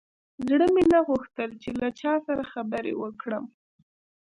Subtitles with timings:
[0.47, 3.45] زړه مې نه غوښتل چې له چا سره خبرې وکړم.